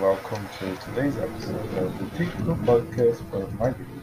[0.00, 4.02] welcome to today's episode of the Typical Podcast for My video.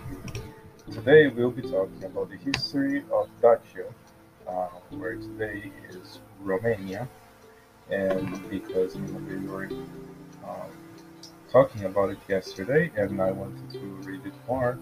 [0.92, 3.94] Today we'll be talking about the history of Dacia,
[4.48, 7.08] uh, where today is Romania,
[7.92, 9.66] and because we were
[10.44, 10.72] um,
[11.52, 14.80] talking about it yesterday, and I wanted to read it more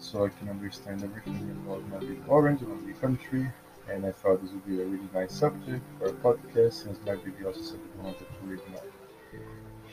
[0.00, 3.48] so I can understand everything about Madrid Orange and the country.
[3.88, 7.14] And I thought this would be a really nice subject for a podcast since my
[7.14, 8.82] baby also said wanted to read more.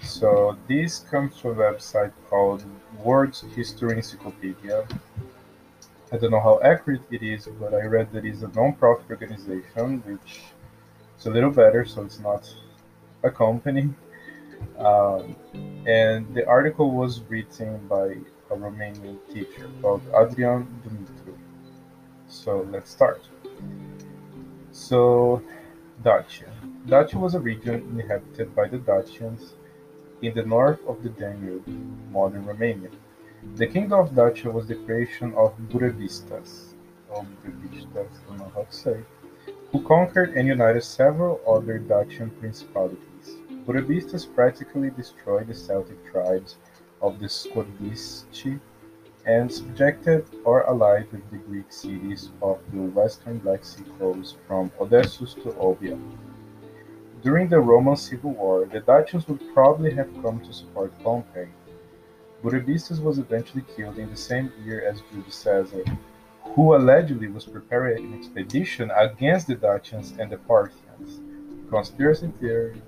[0.01, 2.63] So this comes from a website called
[3.03, 4.87] World History Encyclopedia.
[6.11, 10.01] I don't know how accurate it is, but I read that it's a non-profit organization,
[10.05, 10.41] which
[11.19, 12.53] is a little better, so it's not
[13.23, 13.89] a company.
[14.77, 15.35] Um,
[15.85, 18.17] and the article was written by
[18.51, 21.35] a Romanian teacher called Adrian Dumitru.
[22.27, 23.27] So let's start.
[24.71, 25.41] So,
[26.03, 26.51] Dacia.
[26.85, 29.53] Dacia was a region inhabited by the Dacians
[30.27, 31.67] in the north of the Danube,
[32.11, 32.89] modern Romania.
[33.55, 36.73] The kingdom of Dacia was the creation of Burebistas,
[37.09, 38.97] or Burebistas, I don't know how to say,
[39.71, 43.37] who conquered and united several other Dacian principalities.
[43.65, 46.57] Burebistas practically destroyed the Celtic tribes
[47.01, 48.59] of the Skordici
[49.25, 54.71] and subjected or allied with the Greek cities of the western Black Sea coast from
[54.79, 55.99] Odessus to Olbia.
[57.25, 61.47] During the Roman civil war, the Dacians would probably have come to support Pompey.
[62.43, 65.83] Burebistas was eventually killed in the same year as Julius Caesar,
[66.43, 71.19] who allegedly was preparing an expedition against the Dacians and the Parthians.
[71.67, 72.79] Conspiracy theory.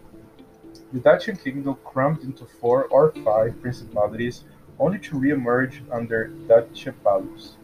[0.94, 4.44] The Dacian kingdom crumbled into four or five principalities
[4.78, 7.56] only to re-emerge under Decebalus.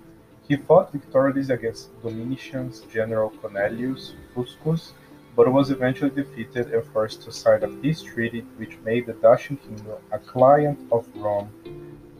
[0.48, 4.94] He fought victoriously against Domitian's general Cornelius Fuscus
[5.36, 9.58] but was eventually defeated and forced to sign a peace treaty which made the Dacian
[9.58, 11.50] kingdom a client of Rome,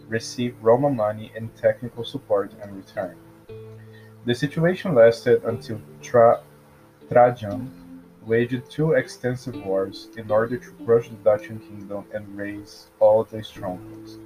[0.08, 3.16] receive Roman money and technical support in return.
[4.26, 6.42] The situation lasted until Tra-
[7.10, 7.70] Trajan
[8.26, 13.44] waged two extensive wars in order to crush the Dacian kingdom and raise all the
[13.44, 14.18] strongholds.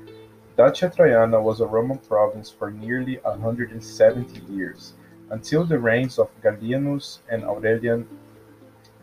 [0.56, 4.94] Dacia Traiana was a Roman province for nearly 170 years,
[5.30, 8.08] until the reigns of Gallienus and Aurelian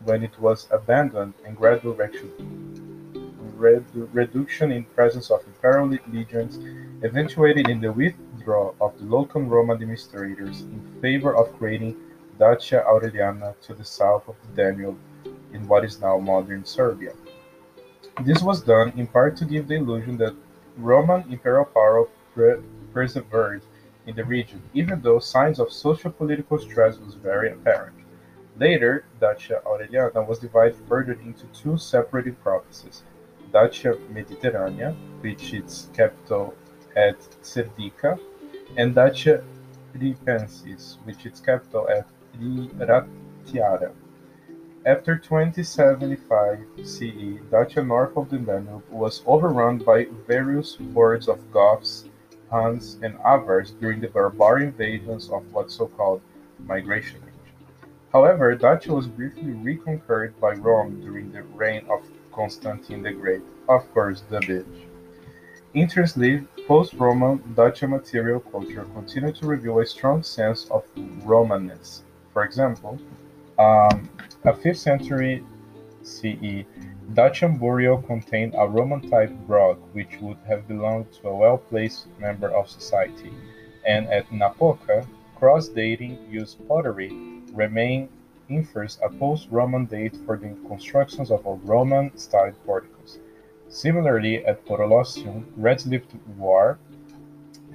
[0.05, 1.93] when it was abandoned and gradual
[4.13, 6.59] reduction in presence of imperial legions
[7.03, 11.95] eventuated in the withdrawal of the local Roman administrators in favor of creating
[12.39, 14.97] Dacia Aureliana to the south of the Danube
[15.53, 17.13] in what is now modern Serbia.
[18.21, 20.35] This was done in part to give the illusion that
[20.77, 22.61] Roman imperial power pre-
[22.93, 23.61] persevered
[24.05, 28.04] in the region, even though signs of socio-political stress was very apparent.
[28.57, 33.03] Later, Dacia Aureliana was divided further into two separated provinces:
[33.51, 36.53] Dacia Mediterranea, with its capital
[36.95, 38.17] at Serdica,
[38.77, 39.43] and Dacia
[39.93, 42.07] Ripensis, with its capital at
[42.39, 43.91] Ratiara.
[44.85, 52.05] After 2075 CE, Dacia north of the Danube was overrun by various hordes of Goths,
[52.49, 56.21] Huns, and Avars during the barbarian invasions of what so-called
[56.59, 57.21] migration.
[58.15, 63.93] However, Dacia was briefly reconquered by Rome during the reign of Constantine the Great, of
[63.93, 64.85] course the bitch.
[65.73, 70.85] Interestingly, post-Roman Dacia material culture continued to reveal a strong sense of
[71.25, 72.03] Romanness.
[72.31, 72.97] For example,
[73.59, 74.09] um,
[74.45, 75.43] a 5th century
[76.03, 76.63] CE,
[77.15, 82.69] Dacian burial contained a Roman-type grog which would have belonged to a well-placed member of
[82.69, 83.33] society,
[83.85, 85.05] and at Napoca,
[85.35, 88.09] cross-dating used pottery remain
[88.49, 93.19] infers a post-Roman date for the constructions of Roman-style porticos.
[93.67, 96.77] Similarly, at Porolissum, red-lipped ware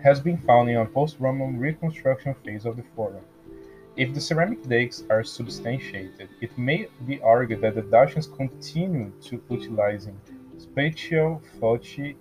[0.02, 3.24] has been found in a post-Roman reconstruction phase of the Forum.
[3.97, 9.42] If the ceramic dates are substantiated, it may be argued that the Dacians continued to
[9.50, 10.18] utilizing
[10.59, 12.16] spatial, foci,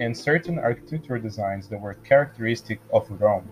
[0.00, 3.46] and certain architectural designs that were characteristic of Rome.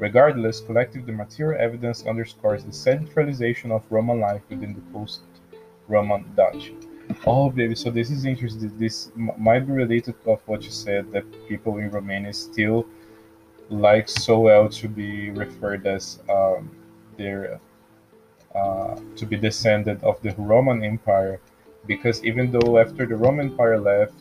[0.00, 6.72] Regardless, collective the material evidence underscores the centralization of Roman life within the post-Roman Dutch.
[7.26, 8.72] Oh, baby, so this is interesting.
[8.78, 12.86] This might be related to what you said that people in Romania still
[13.68, 16.70] like so well to be referred as um,
[17.18, 17.60] their
[18.54, 21.40] uh, to be descended of the Roman Empire,
[21.86, 24.14] because even though after the Roman Empire left,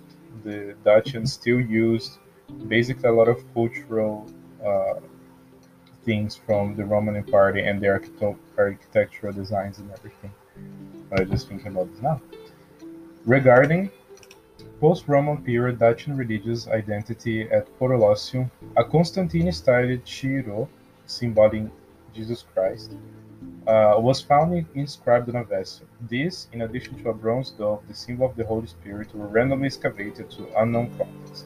[0.44, 2.20] the Dutchians still used
[2.68, 4.30] basically a lot of cultural
[4.64, 4.96] uh,
[6.10, 8.02] things from the Roman Empire and their
[8.58, 10.34] architectural designs and everything.
[11.12, 12.20] I just thinking about this now.
[13.26, 13.92] Regarding
[14.80, 20.68] Post-Roman period Dacian religious identity at Porolissum, a Constantine-styled Chi-Rho,
[21.06, 21.70] symboling
[22.16, 22.90] Jesus Christ,
[23.68, 25.86] uh, was found inscribed on a vessel.
[26.10, 29.68] This, in addition to a bronze dove, the symbol of the Holy Spirit, were randomly
[29.68, 31.46] excavated to unknown contexts.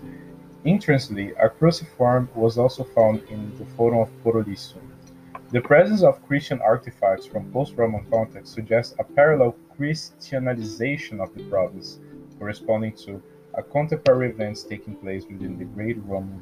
[0.65, 4.81] Interestingly, a cruciform was also found in the Forum of Porolissum.
[5.51, 12.00] The presence of Christian artifacts from post-Roman context suggests a parallel Christianization of the province,
[12.39, 13.21] corresponding to
[13.56, 16.42] a contemporary events taking place within the Great Roman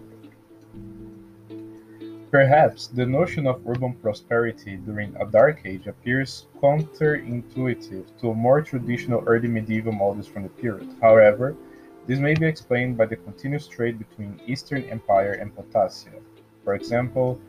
[2.31, 9.21] Perhaps the notion of urban prosperity during a Dark Age appears counterintuitive to more traditional
[9.27, 10.95] early medieval models from the period.
[11.01, 11.57] However,
[12.07, 16.25] this may be explained by the continuous trade between Eastern Empire and Potassium.
[16.63, 17.39] For example,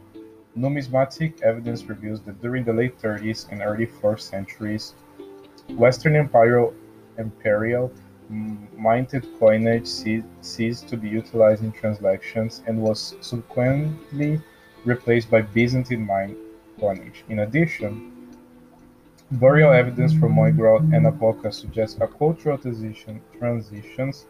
[0.54, 4.94] numismatic evidence reveals that during the late 30s and early 4th centuries,
[5.70, 6.75] Western imperial,
[7.19, 7.90] imperial
[8.28, 14.40] minted coinage ceased to be utilized in transactions and was subsequently
[14.84, 16.37] replaced by Byzantine mined
[16.78, 17.25] coinage.
[17.28, 18.12] In addition,
[19.32, 24.26] burial evidence from Moigrad and Apoca suggests a cultural transition, transitions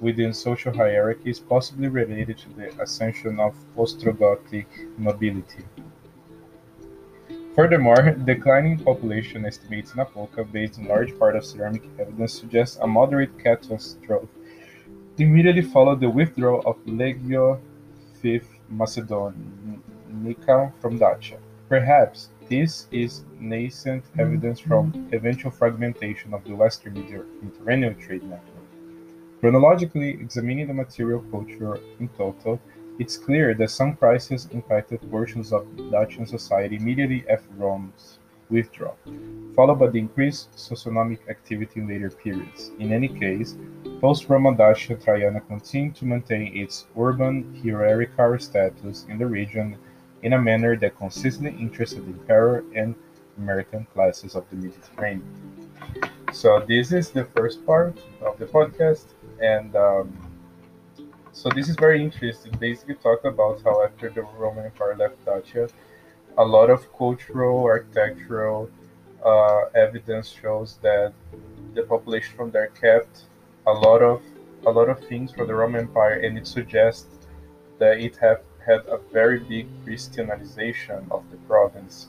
[0.00, 4.66] within social hierarchies, possibly related to the ascension of Ostrogothic
[4.98, 5.64] nobility.
[7.54, 12.86] Furthermore, declining population estimates in Apoca, based in large part of ceramic evidence, suggest a
[12.86, 14.28] moderate catastrophe
[15.18, 17.60] immediately followed the withdrawal of Legio
[18.22, 18.40] V
[18.72, 21.38] Macedonica from Dacia.
[21.68, 28.59] Perhaps this is nascent evidence from eventual fragmentation of the Western Mediterranean trade network.
[29.40, 32.60] Chronologically examining the material culture in total,
[32.98, 38.18] it's clear that some crises impacted portions of Dacian society immediately after Rome's
[38.50, 38.98] withdrawal,
[39.56, 42.70] followed by the increased socioeconomic activity in later periods.
[42.78, 43.56] In any case,
[44.02, 49.78] post-Roman Dacia Traiana continued to maintain its urban hierarchical status in the region
[50.22, 52.94] in a manner that consistently interested the emperor and
[53.38, 55.24] merchant classes of the Mediterranean.
[56.32, 59.06] So this is the first part of the podcast,
[59.40, 60.30] and um,
[61.32, 62.52] so this is very interesting.
[62.58, 65.68] Basically, talked about how after the Roman Empire left Dacia,
[66.36, 68.70] a lot of cultural, architectural
[69.24, 71.12] uh, evidence shows that
[71.74, 73.22] the population from there kept
[73.66, 74.22] a lot of
[74.66, 77.06] a lot of things from the Roman Empire, and it suggests
[77.78, 82.08] that it have had a very big Christianization of the province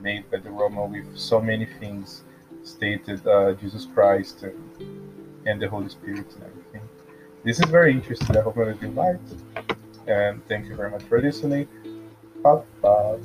[0.00, 2.22] made by the Roman with so many things
[2.64, 5.01] stated uh, Jesus Christ and,
[5.46, 6.88] and the Holy Spirit and everything.
[7.44, 8.36] This is very interesting.
[8.36, 9.32] I hope you liked.
[10.06, 11.68] And thank you very much for listening.
[12.42, 13.18] Bye bye.